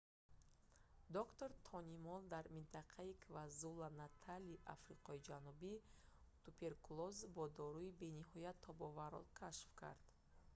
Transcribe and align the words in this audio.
доктор 1.17 1.49
тони 1.67 1.95
молл 2.05 2.23
дар 2.33 2.45
минтақаи 2.57 3.19
квазулу-натали 3.25 4.63
африқои 4.75 5.23
ҷанубӣ 5.29 5.73
туберкулёзи 6.43 7.31
бо 7.35 7.43
дору 7.57 7.85
бениҳоят 8.01 8.57
тобоварро 8.67 9.19
xdr-tb 9.23 9.35
кашф 9.39 9.67
кард 9.81 10.01